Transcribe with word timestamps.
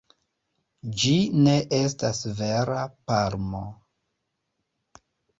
Ĝi 1.01 1.17
ne 1.47 1.51
estas 1.79 2.21
vera 2.39 2.77
palmo. 3.11 3.61